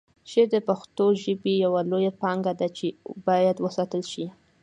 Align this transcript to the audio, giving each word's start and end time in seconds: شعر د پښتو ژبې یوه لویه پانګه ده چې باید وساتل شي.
شعر 0.29 0.47
د 0.53 0.55
پښتو 0.67 1.05
ژبې 1.23 1.53
یوه 1.65 1.81
لویه 1.91 2.11
پانګه 2.21 2.53
ده 2.59 2.67
چې 2.77 2.87
باید 3.27 3.57
وساتل 3.65 4.03
شي. 4.11 4.25